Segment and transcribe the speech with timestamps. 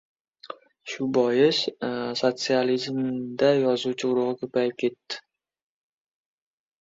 [0.91, 1.59] Shu bois,
[2.21, 5.19] sotsializmda yozuvchi urug‘i ko‘payib ketdi.